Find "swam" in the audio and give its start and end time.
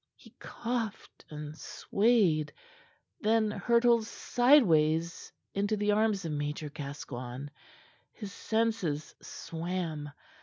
9.21-10.09